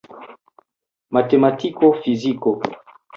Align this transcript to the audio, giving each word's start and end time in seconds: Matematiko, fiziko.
Matematiko, 1.15 1.85
fiziko. 2.01 2.51